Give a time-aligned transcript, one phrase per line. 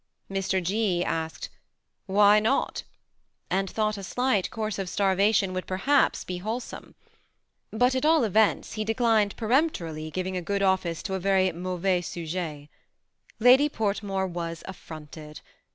[0.31, 0.63] Mr.
[0.63, 1.05] G.
[1.05, 1.49] asked"
[2.07, 2.81] Why not?"
[3.51, 6.95] and thought a slight course of starvation would, perhaps, be wholesome;
[7.69, 11.51] but, at all events, he declined peremp torily giving a good office to a very
[11.51, 12.67] mauvais sujet.
[13.37, 15.41] Lady Portmore was afironted.